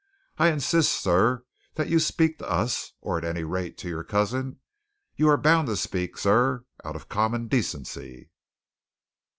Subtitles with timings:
[0.39, 1.45] I insist, sir,
[1.75, 4.57] that you speak to us or at any rate to your cousin
[5.15, 8.31] you are bound to speak, sir, out of common decency!"